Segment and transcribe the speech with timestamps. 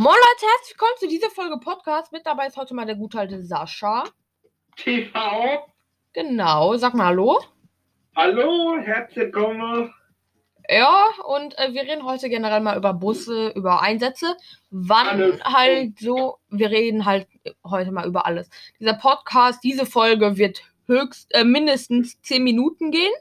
[0.00, 2.12] Moin Leute, herzlich willkommen zu dieser Folge Podcast.
[2.12, 4.04] Mit dabei ist heute mal der gute alte Sascha.
[4.76, 5.66] TV.
[6.12, 7.40] Genau, sag mal Hallo.
[8.14, 9.92] Hallo, herzlich willkommen.
[10.68, 14.36] Ja, und äh, wir reden heute generell mal über Busse, über Einsätze.
[14.70, 15.42] Wann Alles.
[15.42, 17.26] halt so, wir reden halt
[17.64, 18.48] heute mal über alles.
[18.78, 23.14] Dieser Podcast, diese Folge wird höchst, äh, mindestens 10 Minuten gehen.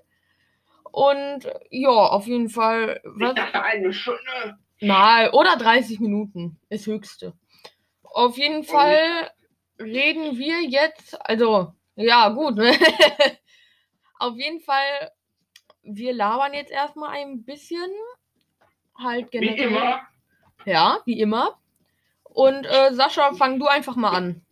[0.92, 1.40] Und
[1.72, 3.02] ja, auf jeden Fall.
[3.04, 4.60] Ich Was, dachte eine Stunde.
[4.80, 7.34] Nein, oder 30 Minuten ist höchste.
[8.04, 9.32] Auf jeden Fall
[9.80, 12.56] reden wir jetzt, also, ja, gut.
[12.56, 12.72] Ne?
[14.20, 15.12] Auf jeden Fall,
[15.84, 17.90] wir labern jetzt erstmal ein bisschen.
[18.98, 19.68] Halt Wie generell.
[19.68, 20.02] immer.
[20.66, 21.60] Ja, wie immer.
[22.24, 24.46] Und äh, Sascha, fang du einfach mal an.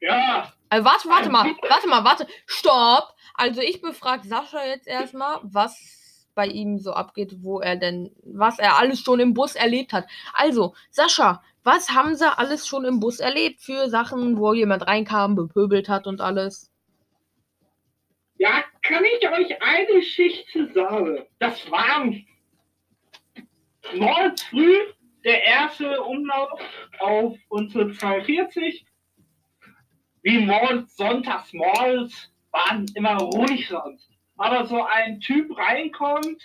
[0.00, 0.52] Ja.
[0.68, 2.26] Also, warte, warte mal, warte mal, warte.
[2.46, 3.14] Stopp!
[3.34, 6.03] Also ich befrage Sascha jetzt erstmal, was
[6.34, 10.06] bei ihm so abgeht, wo er denn, was er alles schon im Bus erlebt hat.
[10.32, 15.34] Also, Sascha, was haben sie alles schon im Bus erlebt für Sachen, wo jemand reinkam,
[15.34, 16.70] bepöbelt hat und alles?
[18.36, 21.24] Ja, kann ich euch eine Geschichte sagen?
[21.38, 22.04] Das war
[23.94, 24.76] morgens früh
[25.24, 26.60] der erste Umlauf
[26.98, 28.84] auf unsere 42.
[30.22, 34.13] Wie morgens, sonntags morgens, waren immer ruhig sonst.
[34.36, 36.42] Aber so ein Typ reinkommt,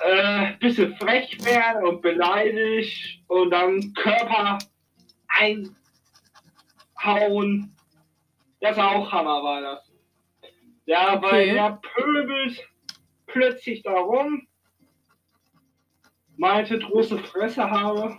[0.00, 4.58] äh, bisschen frech werden und beleidigt und dann Körper
[5.28, 5.74] einhauen.
[8.60, 9.90] Das war auch Hammer, war das.
[10.84, 11.52] Ja, weil Okay.
[11.54, 12.68] der pöbelt
[13.26, 14.46] plötzlich da rum,
[16.36, 18.18] meinte, große Fresse habe.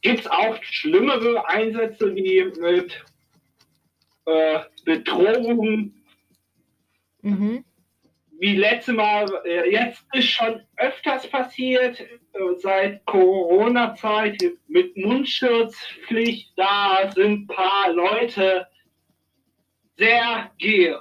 [0.00, 3.04] Gibt's auch schlimmere Einsätze wie mit
[4.26, 5.98] äh, Bedrohungen,
[7.24, 7.64] Mhm.
[8.38, 12.08] wie letzte Mal, äh, jetzt ist schon öfters passiert, äh,
[12.58, 18.66] seit Corona-Zeit mit Mundschutzpflicht, da sind ein paar Leute
[19.96, 21.00] sehr gehe.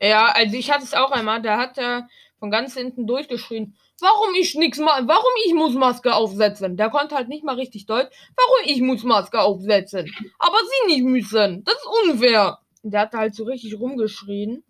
[0.00, 2.08] Ja, also ich hatte es auch einmal, da hat er
[2.38, 6.76] von ganz hinten durchgeschrien, warum ich nix ma warum ich muss Maske aufsetzen.
[6.76, 10.12] Der konnte halt nicht mal richtig Deutsch, warum ich muss Maske aufsetzen.
[10.38, 11.64] Aber sie nicht müssen.
[11.64, 12.58] Das ist unfair.
[12.82, 14.64] Der hat halt so richtig rumgeschrien.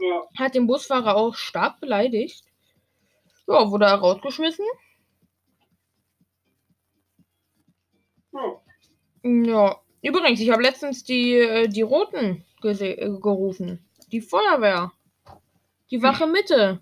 [0.00, 2.44] Ja, Hat den Busfahrer auch stark beleidigt.
[3.46, 4.66] Ja, wurde er rausgeschmissen.
[8.32, 8.60] ja.
[9.22, 9.80] Ja.
[10.02, 13.84] Übrigens, ich habe letztens die, äh, die Roten äh, gerufen.
[14.12, 14.92] Die Feuerwehr.
[15.90, 16.80] Die Wache Mitte.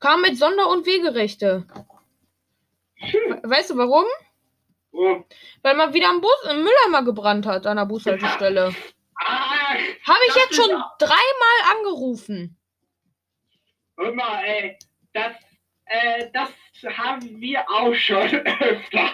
[0.00, 1.66] Kam mit Sonder- und Wegerechte.
[3.00, 4.04] We- Weißt du warum?
[4.92, 5.24] Ja.
[5.62, 8.74] Weil man wieder am Bus im Mülleimer gebrannt hat an der Bushaltestelle.
[9.16, 12.56] Habe ich Das jetzt schon dreimal angerufen.
[13.96, 14.78] hör mal, ey,
[15.12, 15.34] das,
[15.84, 16.48] äh, das
[16.96, 19.12] haben wir auch schon öfters.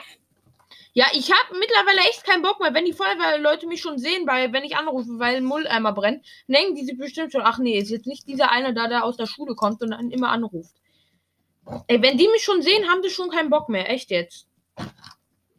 [0.97, 4.55] Ja, ich habe mittlerweile echt keinen Bock mehr, wenn die Feuerwehrleute mich schon sehen, weil
[4.55, 7.91] wenn ich anrufe, weil ein Mülleimer brennt, denken die sich bestimmt schon, ach nee, ist
[7.91, 10.75] jetzt nicht dieser eine da, der aus der Schule kommt und dann immer anruft.
[11.87, 14.49] Ey, wenn die mich schon sehen, haben die schon keinen Bock mehr, echt jetzt.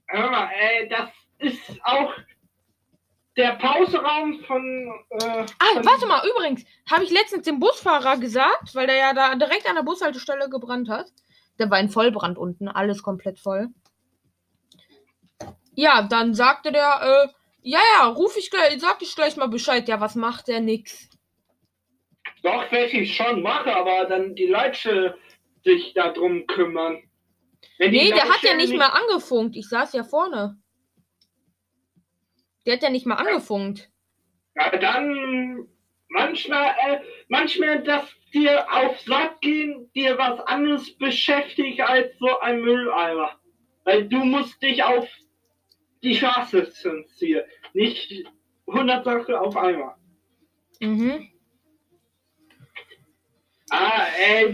[0.07, 2.13] Hör mal, ey, das ist auch
[3.35, 4.91] der Pauseraum von.
[5.11, 9.13] Äh, Ah, von warte mal, übrigens, habe ich letztens dem Busfahrer gesagt, weil der ja
[9.13, 11.11] da direkt an der Bushaltestelle gebrannt hat.
[11.59, 13.69] Der war in Vollbrand unten, alles komplett voll.
[15.79, 17.27] Ja, dann sagte der, äh,
[17.61, 19.87] ja, ja, ruf ich gleich, sag ich gleich mal Bescheid.
[19.87, 21.07] Ja, was macht der nix?
[22.41, 25.15] Doch, welche ich schon mache, aber dann die Leute
[25.63, 27.03] sich darum kümmern.
[27.77, 29.55] Wenn Nee, der hat ja nicht mehr angefunkt.
[29.55, 30.57] Ich saß ja vorne.
[32.65, 33.91] Der hat ja nicht mal angefunkt.
[34.55, 35.67] Ja, dann
[36.09, 42.61] manchmal, äh, manchmal, dass dir auf Sack gehen, dir was anderes beschäftigt als so ein
[42.61, 43.39] Mülleimer.
[43.83, 45.07] Weil du musst dich auf
[46.03, 47.45] die Straße konzentrieren.
[47.73, 48.25] Nicht
[48.67, 49.95] 100 Sachen auf einmal.
[50.79, 51.29] Mhm.
[53.69, 54.53] Ah, äh,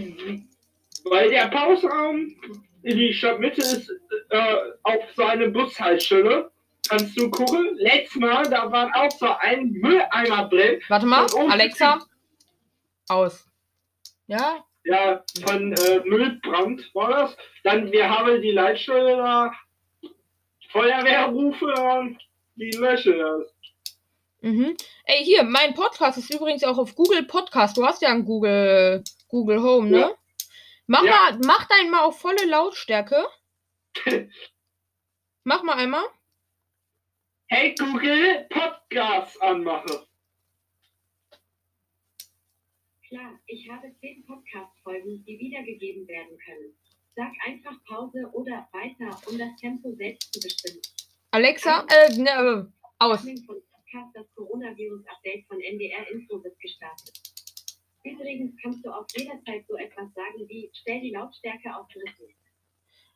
[1.06, 2.36] weil der Pausraum
[2.84, 3.92] in die Stadtmitte ist
[4.30, 6.52] äh, auf so eine Bushaltestelle.
[6.90, 7.76] Kannst du gucken?
[7.76, 10.82] Letztes Mal, da war auch so ein Mülleimer drin.
[10.90, 12.00] Warte mal, Alexa.
[13.08, 13.48] Aus.
[14.28, 14.66] Ja?
[14.86, 17.38] Ja, von äh, Müllbrand war das.
[17.64, 19.54] Dann, wir haben die Leitstelle da,
[20.74, 22.18] Feuerwehrrufe, und
[22.56, 23.48] die löschen das.
[24.42, 24.76] Mhm.
[25.06, 27.78] Ey, hier, mein Podcast ist übrigens auch auf Google Podcast.
[27.78, 30.00] Du hast ja einen Google, Google Home, ne?
[30.00, 30.12] Ja.
[30.88, 31.12] Mach, Ja.
[31.12, 33.26] mal, mach deinen mal auf volle Lautstärke.
[35.44, 36.04] mach mal einmal.
[37.48, 40.08] Hey Google, Podcast anmache.
[43.08, 46.76] Klar, ich habe zehn Podcast-Folgen, die wiedergegeben werden können.
[47.16, 50.82] Sag einfach Pause oder weiter, um das Tempo selbst zu bestimmen.
[51.32, 52.66] Alexa, äh, ne, äh,
[53.00, 53.24] aus.
[54.14, 57.14] Das Coronavirus-Update von NDR Info wird gestartet.
[58.04, 62.32] Übrigens kannst du auch jederzeit so etwas sagen wie, stell die Lautstärke auf Rhythmus.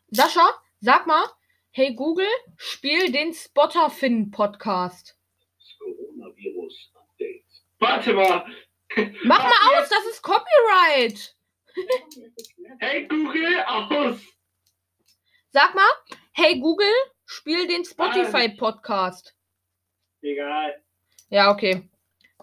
[0.10, 0.48] Sascha,
[0.80, 1.26] sag mal,
[1.72, 5.18] hey Google, spiel den Spotterfin-Podcast.
[5.58, 7.46] Das Coronavirus-Update.
[7.80, 8.46] Warte mal.
[9.24, 11.37] Mach mal aus, das ist Copyright.
[12.80, 14.20] Hey Google, aus.
[15.52, 15.90] Sag mal,
[16.34, 16.92] hey Google,
[17.26, 19.36] spiel den Spotify-Podcast.
[20.22, 20.76] Egal.
[21.30, 21.90] Ja, okay.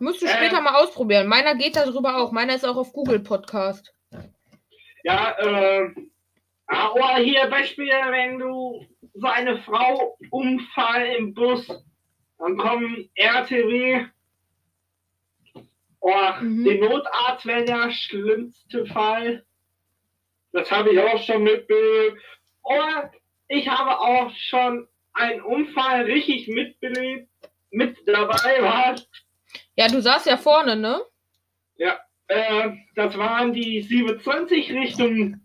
[0.00, 0.30] Musst du Äh.
[0.30, 1.26] später mal ausprobieren.
[1.28, 2.32] Meiner geht darüber auch.
[2.32, 3.94] Meiner ist auch auf Google Podcast.
[5.04, 6.10] Ja, ähm.
[6.66, 8.84] ah, Oder hier Beispiel, wenn du
[9.14, 11.66] so eine Frau Unfall im Bus,
[12.38, 14.06] dann kommen RTW.
[16.06, 16.12] Oh,
[16.42, 16.64] Mhm.
[16.64, 19.42] den Notarzt wäre der schlimmste Fall.
[20.52, 22.20] Das habe ich auch schon mitbekommen.
[22.62, 23.10] Oder
[23.48, 27.28] ich habe auch schon einen Unfall richtig mitbelebt,
[27.70, 28.96] mit dabei war.
[29.76, 31.00] Ja, du saßt ja vorne, ne?
[32.26, 35.40] Äh, das waren die 27 Richtung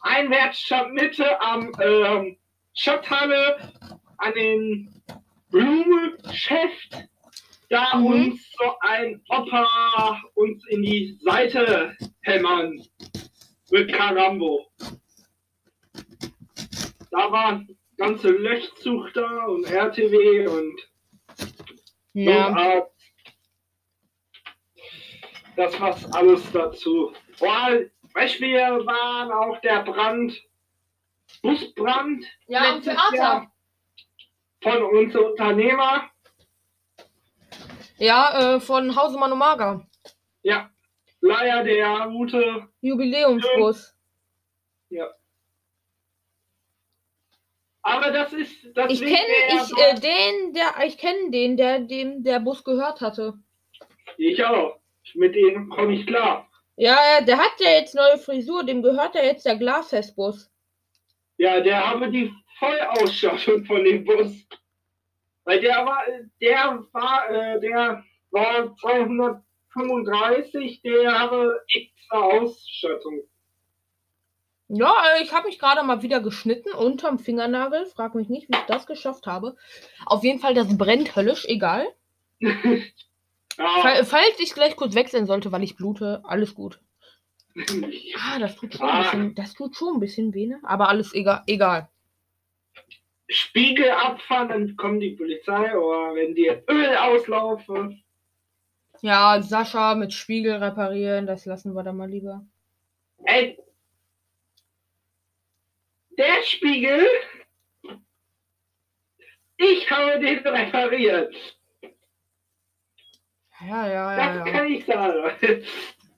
[0.00, 2.36] Einwärtsstadtmitte am ähm,
[2.74, 3.72] Stadthalle
[4.18, 5.02] an den
[5.50, 7.08] Blumengeschäft.
[7.68, 8.06] Da Mhm.
[8.06, 8.39] uns
[9.50, 12.80] so ein Opa uns in die Seite hämmern
[13.70, 14.66] mit Karambo.
[17.10, 17.64] Da war
[17.96, 20.80] ganze Löchzug da und RTW und
[22.12, 22.50] Ja.
[22.50, 22.96] Notarzt.
[25.56, 27.12] Das was alles dazu.
[27.38, 27.78] Boah,
[28.14, 30.32] Beispiel waren auch der Brand,
[31.42, 33.16] Busbrand Ja, letztes Theater.
[33.16, 33.52] Jahr
[34.62, 36.09] von unserem Unternehmer.
[38.00, 39.86] Ja, äh, von Hausemann und Mager.
[40.42, 40.70] Ja,
[41.20, 42.68] leider der gute.
[42.80, 43.94] Jubiläumsbus.
[47.82, 52.22] Aber das ist das Ich kenne ich, äh, den, der, ich kenne den, der dem
[52.22, 53.34] der Bus gehört hatte.
[54.16, 54.78] ich auch.
[55.14, 56.48] Mit denen komme ich klar.
[56.76, 60.50] Ja, ja, der hat ja jetzt neue Frisur, dem gehört ja jetzt der Glasfestbus.
[61.38, 64.46] Ja, der habe die Vollausstattung von dem Bus.
[65.44, 66.02] Weil der war,
[66.40, 73.22] der war, äh, der war 235, der habe extra Ausstattung.
[74.68, 77.86] Ja, äh, ich habe mich gerade mal wieder geschnitten unterm Fingernagel.
[77.86, 79.56] Frag mich nicht, wie ich das geschafft habe.
[80.06, 81.86] Auf jeden Fall, das brennt höllisch, egal.
[83.58, 86.80] Ja, Fall- Falls ich gleich kurz wechseln sollte, weil ich blute, alles gut.
[88.16, 89.02] Ah, das tut schon ein Ah.
[89.02, 90.58] bisschen, das tut schon ein bisschen weh, ne?
[90.62, 91.42] Aber alles egal.
[91.46, 91.88] egal.
[93.30, 97.96] Spiegel abfahren, dann kommt die Polizei oder wenn dir Öl auslaufe.
[99.02, 102.44] Ja, Sascha mit Spiegel reparieren, das lassen wir da mal lieber.
[103.24, 103.58] Ey,
[106.18, 107.06] der Spiegel,
[109.56, 111.34] ich habe den repariert.
[113.60, 114.52] Ja, ja, Das ja, ja.
[114.52, 115.64] kann ich sagen.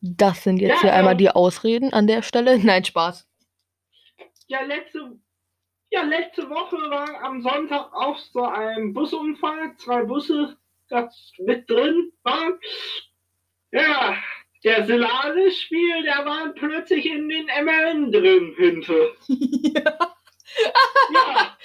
[0.01, 0.97] Das sind jetzt Ja, hier ja.
[0.97, 2.59] einmal die Ausreden an der Stelle.
[2.65, 3.29] Nein, Spaß.
[4.49, 5.19] Ja, letzte,
[5.93, 9.77] ja, letzte Woche war am Sonntag auch so ein Busunfall.
[9.77, 10.57] Zwei Busse,
[10.89, 12.59] das mit drin waren.
[13.73, 14.17] Ja,
[14.65, 19.13] der Solaris-Spiel, der war plötzlich in den MLN drin hinter.
[21.15, 21.57] Ja.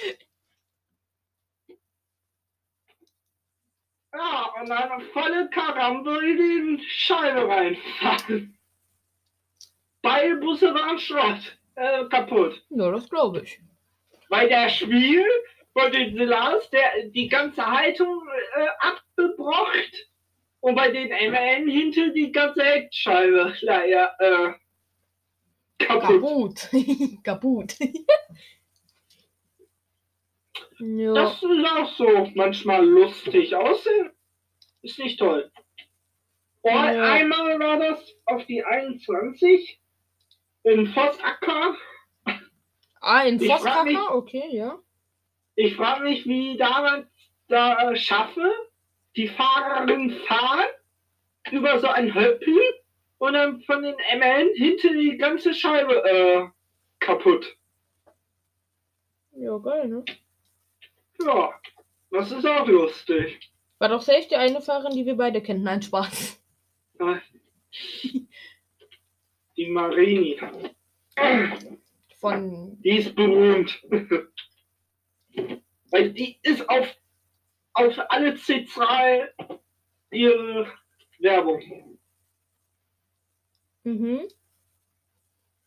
[4.14, 8.58] Ja, und eine volle Karambel in die Scheibe reinfahren.
[10.02, 12.64] Beide Busse waren Schrott, äh, kaputt.
[12.70, 13.60] Ja, das glaube ich.
[14.30, 15.24] Weil der Spiel
[15.74, 20.08] von den Solaris, der die ganze Haltung äh, abgebrocht
[20.60, 24.54] und bei den MN hinter die ganze Heckscheibe leider äh,
[25.86, 26.10] kaputt.
[26.10, 26.70] Kaputt.
[27.24, 27.76] Kaputt.
[30.80, 31.14] ja.
[31.14, 34.12] Das ist auch so manchmal lustig aussehen.
[34.82, 35.52] Ist nicht toll.
[36.62, 37.14] Und Ja.
[37.14, 39.80] einmal war das auf die 21
[40.64, 41.76] in Vossacker.
[43.08, 44.16] Ah, in Ich frag mich- Vosskacher?
[44.16, 44.80] Okay, ja.
[45.56, 47.08] Ich frage mich, wie damals
[47.48, 48.52] da äh, schaffe,
[49.16, 50.66] die Fahrerin fahren
[51.52, 52.60] über so ein Höppel
[53.18, 56.48] und dann von den MN hinter die ganze Scheibe äh,
[57.00, 57.56] kaputt.
[59.32, 60.04] Ja, geil, ne?
[61.26, 61.54] Ja,
[62.12, 63.52] das ist auch lustig.
[63.80, 65.64] War doch safe die eine Fahrerin, die wir beide kennen.
[65.64, 66.40] Nein, Spaß.
[69.56, 70.40] Die Marini.
[72.32, 72.82] Von.
[72.82, 73.82] Die ist berühmt.
[75.92, 76.96] Weil die ist auf,
[77.74, 79.30] auf alle C3
[80.12, 80.72] ihre
[81.20, 82.00] Werbung.
[83.84, 84.28] Mhm.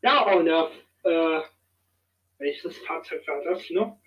[0.02, 0.70] Ja, und der,
[1.04, 1.40] äh,
[2.40, 4.00] Welches Fahrzeug war das noch?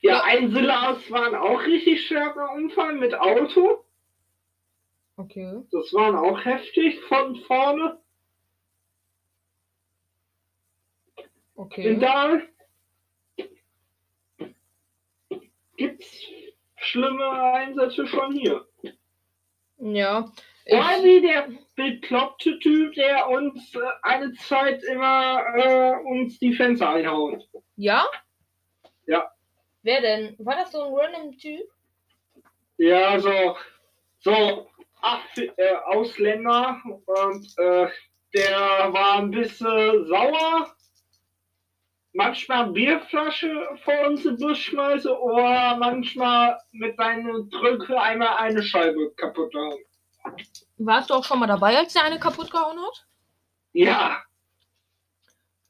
[0.00, 0.24] Ja, Ja.
[0.24, 3.84] Einsilas war ein auch richtig starker Unfall mit Auto.
[5.18, 5.64] Okay.
[5.72, 7.98] Das waren auch heftig von vorne.
[11.56, 11.94] Okay.
[11.94, 12.40] Und da
[15.76, 16.22] gibt's
[16.76, 18.64] schlimme Einsätze schon hier.
[19.78, 20.30] Ja.
[20.64, 26.90] Ich, wie der bekloppte Typ, der uns äh, eine Zeit immer äh, uns die Fenster
[26.90, 27.42] einhaut.
[27.74, 28.06] ja?
[29.06, 29.32] Ja.
[29.82, 30.36] Wer denn?
[30.38, 31.66] War das so ein random Typ?
[32.76, 33.56] Ja, so,
[34.20, 34.68] so
[35.02, 37.88] Af äh, Ausländer und äh,
[38.34, 40.74] der war ein bisschen sauer.
[42.14, 49.12] Manchmal Bierflasche vor uns im Bus schmeißen oder manchmal mit seinen Drücke einmal eine Scheibe
[49.16, 49.78] kaputt hauen.
[50.78, 53.06] Warst du auch schon mal dabei, als der eine kaputt gehauen hat?
[53.72, 54.22] Ja,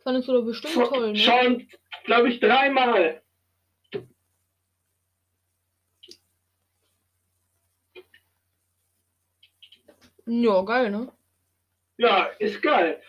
[0.04, 1.18] Fandest du doch bestimmt vor- toll, ne?
[1.18, 1.68] schon,
[2.04, 3.20] glaube ich, dreimal.
[10.28, 11.08] Ja, geil, ne?
[11.96, 13.00] Ja, ist geil.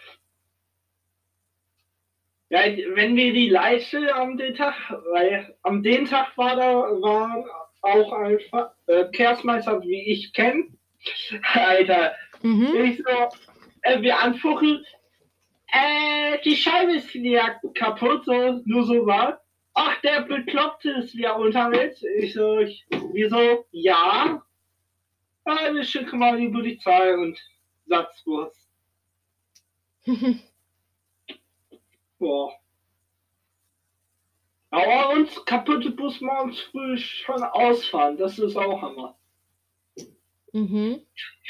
[2.50, 2.62] Ja,
[2.96, 4.74] wenn wir die Leiche am den Tag,
[5.12, 6.66] weil am den Tag war da
[7.02, 7.46] war
[7.82, 10.68] auch ein Fa- äh, wie ich kenne.
[11.54, 12.74] Alter, Mhm.
[12.74, 13.30] ich so,
[13.82, 14.86] äh, wir anfuchen,
[15.72, 19.42] äh, die Scheibe ist ja kaputt, so, nur so war.
[19.74, 22.02] Ach, der Bekloppte ist wieder unterwegs.
[22.18, 23.66] Ich so, ich, wieso?
[23.72, 24.42] Ja.
[26.18, 27.39] Mal die Polizei und
[27.88, 28.70] Satzwurst.
[32.20, 32.53] Boah.
[34.72, 39.18] Aber uns kaputte Bus morgens früh schon ausfahren, das ist auch Hammer.
[40.53, 41.01] mhm.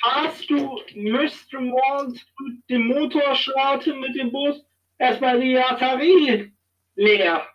[0.01, 4.63] Hast du, möchtest du morgens früh den Motor starten mit dem Bus,
[4.97, 6.53] erstmal die Batterie
[6.95, 7.45] leer.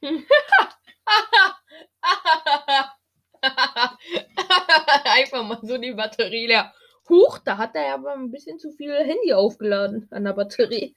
[5.04, 6.72] Einfach mal so die Batterie leer.
[7.08, 10.94] Huch, da hat er aber ein bisschen zu viel Handy aufgeladen an der Batterie.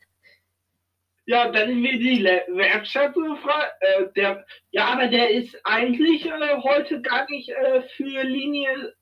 [1.26, 3.36] Ja, dann wird die Werkstatt so.
[3.80, 8.94] Äh, der, ja, aber der ist eigentlich äh, heute gar nicht äh, für Linie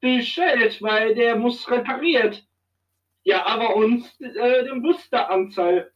[0.00, 2.44] bestellt, weil der muss repariert.
[3.22, 5.86] Ja, aber uns äh, den Bus da anzeigen.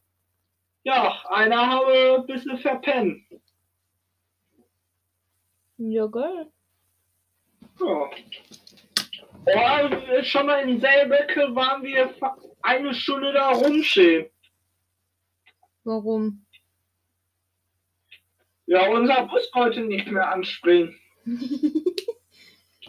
[0.84, 3.22] Ja, einer habe ein bisschen verpennt.
[5.82, 6.52] Ja, geil.
[7.80, 8.10] Ja.
[9.46, 12.14] Oh, schon mal in Selbecke waren wir
[12.60, 14.28] eine Stunde da rumstehen.
[15.84, 16.44] Warum?
[18.66, 20.94] Ja, unser Bus wollte nicht mehr anspringen.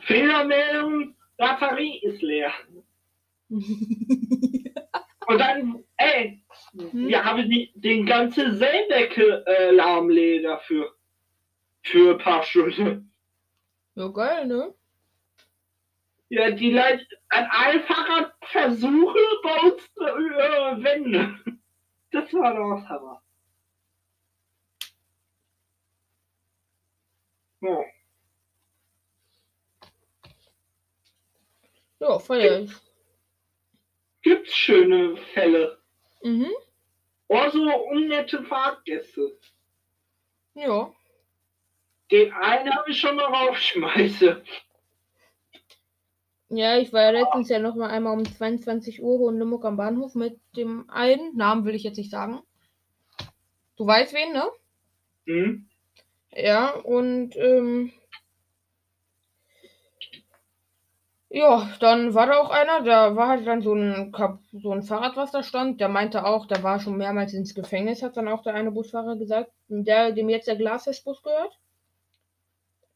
[0.01, 2.51] Fehlermeldung, Batterie ist leer.
[3.49, 6.43] Und dann, ey,
[6.73, 10.93] wir haben die, den ganzen Selbecke äh, lahmlegen dafür.
[11.83, 13.11] Für ein paar Stunden.
[13.95, 14.73] Ja, geil, ne?
[16.29, 21.61] Ja, die Leute an einem Fahrrad versuche bei uns zu äh, wenden.
[22.11, 23.21] Das war doch Hammer.
[27.61, 27.83] Ja.
[31.99, 32.71] Ja, feier ich.
[34.21, 35.81] Gibt's schöne Fälle.
[36.23, 36.49] Mhm.
[37.27, 37.61] Oder so
[37.91, 39.37] unnette Fahrgäste.
[40.53, 40.93] Ja.
[42.11, 44.41] Den einen habe ich schon mal raufschmeißen.
[46.49, 49.77] Ja, ich war ja letztens ja noch mal einmal um 22 Uhr in Limburg am
[49.77, 51.37] Bahnhof mit dem einen.
[51.37, 52.41] Namen will ich jetzt nicht sagen.
[53.77, 54.43] Du weißt wen, ne?
[55.27, 55.69] Hm?
[56.33, 57.93] Ja, und ähm,
[61.29, 64.13] ja, dann war da auch einer, da war halt dann so ein,
[64.51, 65.79] so ein Fahrrad, was da stand.
[65.79, 69.15] Der meinte auch, der war schon mehrmals ins Gefängnis, hat dann auch der eine Busfahrer
[69.15, 71.57] gesagt, der, dem jetzt der Glasfestbus gehört.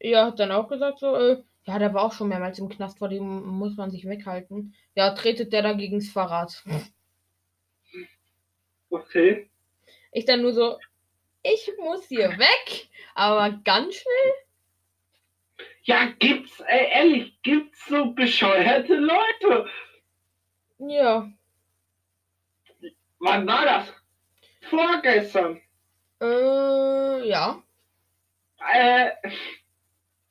[0.06, 2.98] Ja, hat dann auch gesagt so, äh, ja, der war auch schon mehrmals im Knast,
[2.98, 4.72] vor dem muss man sich weghalten.
[4.94, 6.62] Ja, tretet der da gegens Fahrrad.
[8.88, 9.50] Okay.
[10.12, 10.78] Ich dann nur so,
[11.42, 15.66] ich muss hier weg, aber ganz schnell.
[15.82, 19.68] Ja, gibt's, ey, ehrlich, gibt's so bescheuerte Leute?
[20.78, 21.28] Ja,
[23.18, 23.92] Wann war das?
[24.70, 25.60] Vorgestern.
[26.20, 27.60] äh, ja.
[28.72, 29.10] Äh,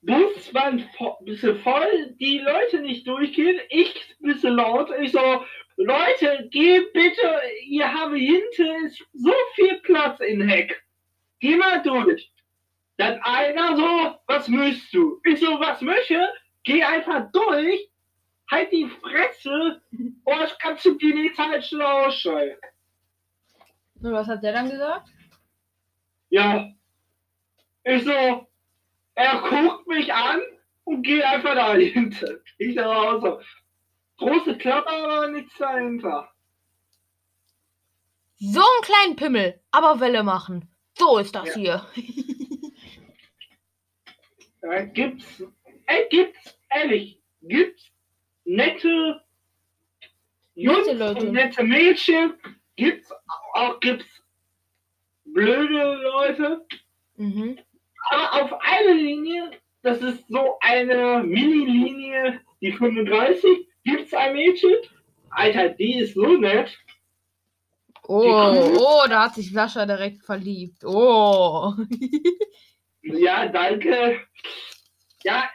[0.05, 0.87] Bus war ein
[1.21, 4.89] bisschen voll, die Leute nicht durchgehen, ich ein bisschen laut.
[4.99, 5.43] Ich so,
[5.77, 10.83] Leute, geh bitte, ihr habt hinten so viel Platz in Heck.
[11.39, 12.31] Geh mal durch.
[12.97, 15.19] Dann einer so, was möchtest du?
[15.25, 16.29] Ich so, was möchte?
[16.63, 17.89] Geh einfach durch.
[18.49, 19.81] halt die Fresse,
[20.23, 22.59] oder kannst du die nächste Zeit schon ausschalten.
[24.01, 25.09] Und was hat der dann gesagt?
[26.29, 26.69] Ja.
[27.83, 28.47] Ich so,
[29.15, 30.39] er guckt mich an
[30.85, 32.35] und geht einfach dahinter.
[32.57, 33.21] Ich da raus.
[33.21, 33.39] so,
[34.25, 36.29] Große Klappe, aber nichts dahinter.
[38.37, 40.69] So einen kleinen Pimmel, aber Welle machen.
[40.97, 41.85] So ist das Ja.
[41.95, 42.05] hier.
[44.61, 45.43] Da gibt's,
[45.85, 47.91] äh, gibt's, ehrlich, gibt's
[48.45, 49.21] nette
[50.55, 51.19] Jungs Nette Leute.
[51.27, 52.33] und nette Mädchen,
[52.75, 53.11] gibt's
[53.53, 54.07] auch, gibt's
[55.25, 56.65] blöde Leute,
[57.17, 57.59] Mhm.
[58.09, 64.75] Aber auf eine Linie, das ist so eine Mini-Linie, die 35, gibt's ein Mädchen,
[65.29, 66.77] Alter, die ist so nett,
[68.07, 70.83] Oh, oh, da hat sich Sascha direkt verliebt.
[70.85, 71.73] Oh.
[73.07, 74.19] Ja, danke.
[75.23, 75.47] Ja,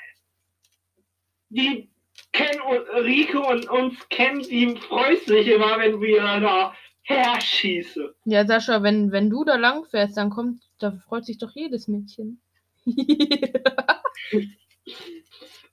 [1.48, 1.90] die
[2.32, 2.60] kennen
[2.94, 8.08] Rico und uns kennen, die freut sich immer, wenn wir da herschießen.
[8.24, 11.88] Ja, Sascha, wenn, wenn du da lang fährst, dann kommt, da freut sich doch jedes
[11.88, 12.40] Mädchen.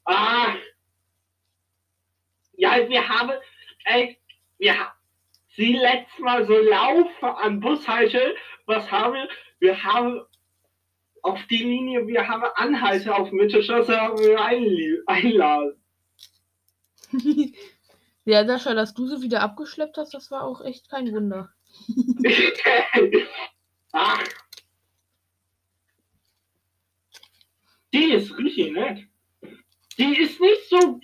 [0.06, 0.56] Ah.
[2.54, 3.32] Ja, wir haben,
[3.86, 4.18] ey,
[4.58, 4.92] wir haben,
[5.50, 8.36] sie letztes Mal so laufen an Bushalte,
[8.66, 9.28] was haben wir?
[9.60, 10.22] Wir haben
[11.24, 15.82] auf die Linie, wir haben Anhalte auf Mittelstraße, haben wir einli- einladen.
[18.26, 21.50] ja, Sascha, dass du sie wieder abgeschleppt hast, das war auch echt kein Wunder.
[23.92, 24.24] Ach.
[27.98, 29.08] Die ist richtig nett.
[29.98, 31.00] Die ist nicht so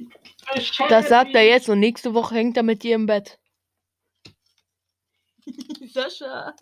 [0.54, 0.92] bescheuert.
[0.92, 3.40] Das sagt er jetzt und nächste Woche hängt er mit dir im Bett.
[5.88, 6.56] Sascha.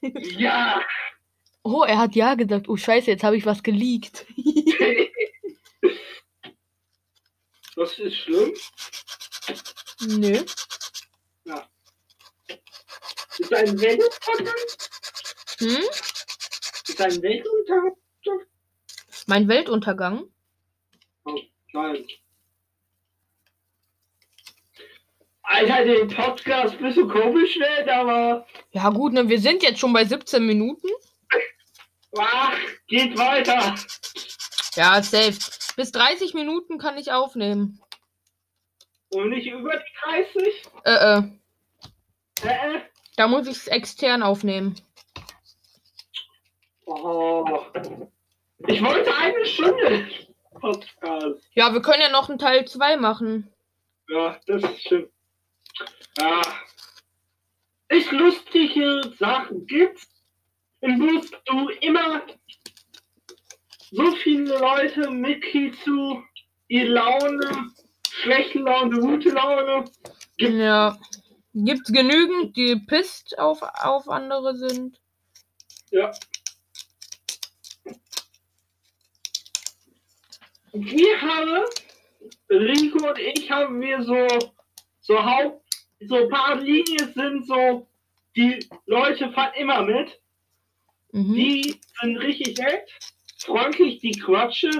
[0.00, 0.80] Ja.
[1.64, 2.68] Oh, er hat ja gesagt.
[2.68, 4.26] Oh, scheiße, jetzt habe ich was geleakt.
[7.74, 8.52] Das ist schlimm.
[10.02, 10.44] Nö.
[13.38, 14.54] Ist ein Weltuntergang?
[15.58, 15.88] Hm?
[16.86, 17.96] Ist ein Weltuntergang?
[19.32, 20.28] Mein Weltuntergang?
[21.72, 22.06] Nein.
[25.40, 29.94] Alter, den Podcast bist du komisch schnell, aber Ja, gut, ne, wir sind jetzt schon
[29.94, 30.86] bei 17 Minuten.
[32.18, 33.74] ach, geht weiter.
[34.74, 35.38] Ja, safe.
[35.76, 37.80] Bis 30 Minuten kann ich aufnehmen.
[39.14, 40.62] Und nicht über die 30?
[40.84, 41.22] Äh, äh.
[42.42, 42.80] Äh, äh.
[43.16, 44.74] Da muss ich es extern aufnehmen.
[46.84, 47.46] Oh.
[48.72, 50.08] Ich wollte eine Stunde
[50.54, 51.44] Podcast.
[51.54, 53.52] Ja, wir können ja noch einen Teil 2 machen.
[54.08, 55.10] Ja, das stimmt.
[56.18, 56.40] Ja.
[57.88, 60.00] Es lustige Sachen gibt.
[60.80, 62.22] Im Bus du immer
[63.90, 65.86] so viele Leute mitkriegst
[66.68, 67.70] ihr Laune,
[68.10, 69.84] schlechte Laune, gute Laune.
[70.38, 70.98] Gibt- Ja.
[71.54, 74.98] Gibt's genügend, die pisst auf, auf andere sind?
[75.90, 76.10] Ja.
[80.72, 81.64] Wir haben,
[82.48, 84.26] Rico und ich haben wir so,
[85.00, 85.62] so Haupt,
[86.00, 87.86] so ein paar Linien sind so,
[88.36, 90.18] die Leute fahren immer mit.
[91.12, 91.34] Mhm.
[91.34, 92.88] Die sind richtig nett,
[93.38, 94.70] freundlich, die Quatsche.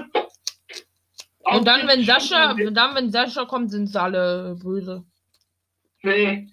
[1.43, 2.71] Und dann, wenn Sascha, Nee.
[2.71, 5.03] dann, wenn Sascha kommt, sind sie alle böse.
[6.01, 6.49] Nee.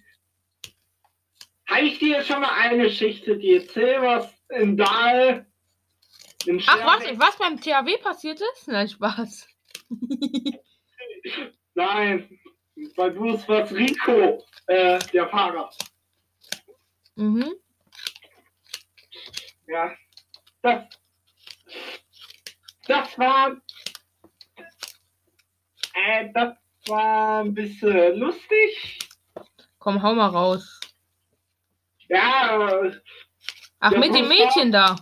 [1.65, 5.47] Habe ich dir schon mal eine Geschichte, die erzähl was in Dahl.
[6.67, 8.67] Ach, was, was beim THW passiert ist?
[8.67, 9.47] Nein, Spaß.
[11.73, 12.39] Nein,
[12.95, 15.69] bei war es Rico, äh, der Fahrer.
[17.15, 17.53] Mhm.
[19.67, 19.91] Ja,
[20.61, 20.83] das,
[22.87, 23.57] das war,
[25.93, 28.99] äh, das war ein bisschen lustig.
[29.79, 30.79] Komm, hau mal raus.
[32.09, 32.91] Ja,
[33.79, 34.95] Ach, mit den Bus Mädchen da.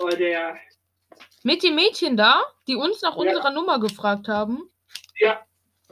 [0.00, 0.58] Und der,
[1.42, 3.20] Mit den Mädchen da, die uns nach Ja.
[3.22, 4.70] unserer Nummer gefragt haben.
[5.18, 5.44] ja,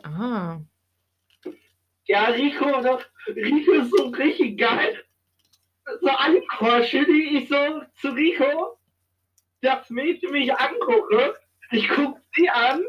[0.02, 0.58] Ah.
[2.06, 5.04] ja, Rico, das, Rico ist so richtig geil.
[6.00, 8.78] So anquatsche, die ich so zu Rico,
[9.60, 11.36] das Mädchen mich angucke,
[11.70, 12.82] ich guck sie an,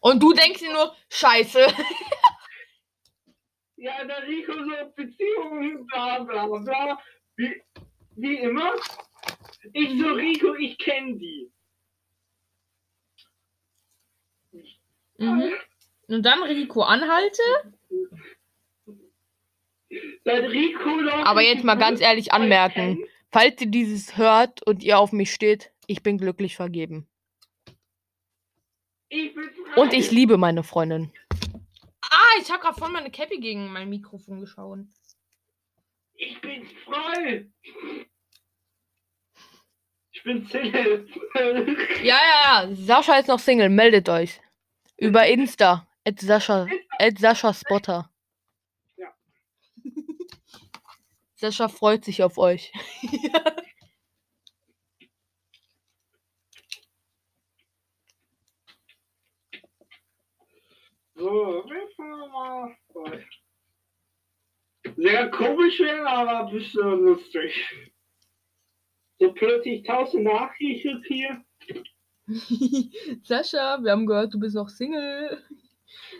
[0.00, 1.66] Und du denkst dir nur, scheiße.
[3.78, 6.98] Ja, der Rico so Beziehungen, bla bla bla.
[7.36, 7.62] Wie,
[8.16, 8.72] wie immer.
[9.72, 11.50] Ich so, Rico, ich kenne die.
[15.18, 15.52] Mhm.
[16.08, 17.42] Und dann Rico anhalte.
[20.24, 23.04] Seit Rico doch Aber jetzt mal ganz ehrlich anmerken.
[23.32, 27.06] Falls ihr dieses hört und ihr auf mich steht, ich bin glücklich vergeben.
[29.08, 29.80] Ich bin frei.
[29.80, 31.12] Und ich liebe meine Freundin.
[32.02, 34.80] Ah, ich habe gerade von meine Cappy gegen mein Mikrofon geschaut.
[36.14, 37.46] Ich bin frei.
[40.26, 41.08] Ich bin Single.
[42.02, 42.74] Ja, ja, ja.
[42.74, 43.68] Sascha ist noch Single.
[43.68, 44.40] Meldet euch.
[44.96, 45.86] Über Insta.
[46.04, 46.66] At Sascha,
[46.98, 48.10] at Sascha Spotter.
[48.96, 49.14] Ja.
[51.36, 52.72] Sascha freut sich auf euch.
[61.18, 63.26] So, wir fahren mal frei.
[64.98, 67.95] Sehr komisch wäre, aber ein bisschen lustig.
[69.18, 71.42] So plötzlich tausend Nachrichten hier.
[73.22, 75.42] Sascha, wir haben gehört, du bist noch Single.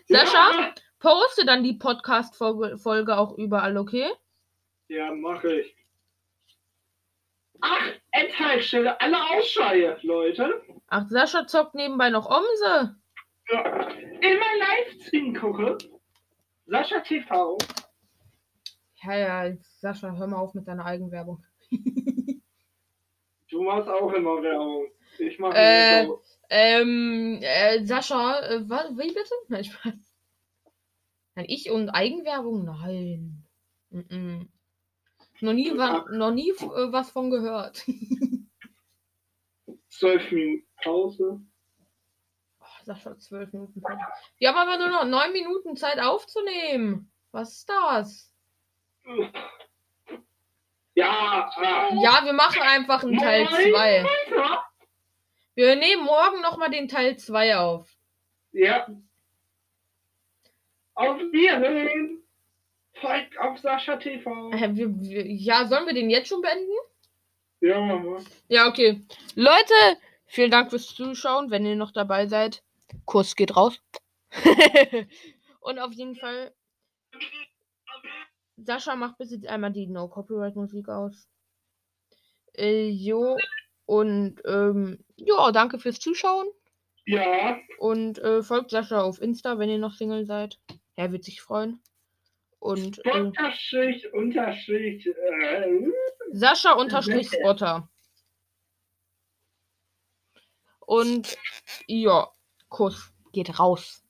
[0.06, 4.08] Sascha, poste dann die Podcast-Folge auch überall, okay?
[4.88, 5.76] Ja, mache ich.
[7.60, 10.62] Ach, Endhaltestelle, alle Ausschreie, Leute.
[10.88, 12.96] Ach, Sascha zockt nebenbei noch Omse.
[13.50, 13.88] Ja.
[14.20, 15.76] Immer Livestream gucke.
[16.66, 17.58] Sascha TV.
[19.02, 21.44] Ja, ja, Sascha, hör mal auf mit deiner Eigenwerbung.
[23.50, 24.86] Du machst auch immer Werbung.
[25.18, 26.08] Ich mache Äh.
[26.48, 29.34] Ähm, äh, Sascha, äh, was, wie bitte?
[29.48, 29.94] Nein, Spaß.
[31.34, 32.64] Nein, ich und Eigenwerbung?
[32.64, 33.44] Nein.
[33.90, 34.48] Mm -mm.
[35.40, 37.84] Noch nie, wa noch nie äh, was von gehört.
[39.88, 41.40] Zwölf Minuten Pause.
[42.60, 43.80] Oh, Sascha, zwölf Minuten.
[43.80, 43.98] Pause.
[44.38, 47.10] Wir haben aber nur noch neun Minuten Zeit aufzunehmen.
[47.32, 48.32] Was ist das?
[50.96, 53.72] Ja, äh, Ja, wir machen einfach einen Teil moin, 2.
[53.72, 54.64] weiter.
[55.54, 57.88] Wir nehmen morgen nochmal den Teil 2 auf.
[58.52, 58.86] Ja.
[60.94, 62.22] Auf Wiedersehen.
[62.94, 64.50] Folgt auf Sascha TV.
[64.52, 66.70] Äh, wir, wir, ja, sollen wir den jetzt schon beenden?
[67.60, 68.18] Ja, Mama.
[68.48, 69.02] Ja, okay.
[69.34, 69.74] Leute,
[70.24, 72.62] vielen Dank fürs Zuschauen, wenn ihr noch dabei seid.
[73.04, 73.78] Kurs geht raus.
[75.60, 76.54] Und auf jeden Fall,
[78.56, 81.28] Sascha macht bis jetzt einmal die No-Copyright-Musik aus.
[82.56, 83.36] Äh, jo.
[83.84, 86.48] Und, ähm, ja, danke fürs Zuschauen.
[87.04, 90.58] Ja, Und äh, folgt Sascha auf Insta, wenn ihr noch Single seid.
[90.96, 91.80] Er wird sich freuen.
[92.58, 95.90] Und äh, Unterstrich, Unterstrich, äh,
[96.32, 97.88] Sascha unterstrich Spotter.
[100.80, 101.36] Und
[101.86, 102.28] ja,
[102.68, 104.02] Kuss geht raus.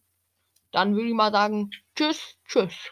[0.73, 2.91] Dann würde ich mal sagen, tschüss, tschüss.